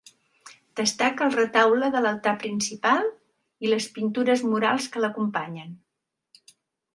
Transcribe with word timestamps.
Destaca 0.79 1.25
el 1.25 1.35
retaule 1.39 1.89
de 1.95 2.01
l'altar 2.05 2.33
principal 2.45 3.05
i 3.67 3.71
les 3.75 3.87
pintures 3.99 4.43
murals 4.55 4.89
que 4.97 5.05
l'acompanyen. 5.05 5.77